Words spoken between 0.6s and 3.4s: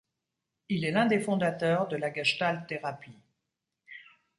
Il est l'un des fondateurs de la Gestalt-thérapie.